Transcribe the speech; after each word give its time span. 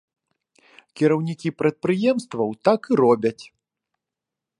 Кіраўнікі 1.01 1.49
прадпрыемстваў 1.59 2.49
так 2.69 2.81
і 2.95 2.99
робяць. 3.01 3.39